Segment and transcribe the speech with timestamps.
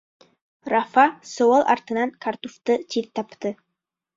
[0.73, 1.03] Рафа
[1.33, 3.57] сыуал артынан картуфты тиҙ тапты.